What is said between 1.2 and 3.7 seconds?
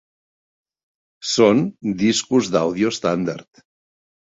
Són discos d'àudio estàndard.